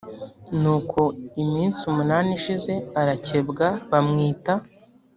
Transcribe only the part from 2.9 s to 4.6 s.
arakebwa bamwita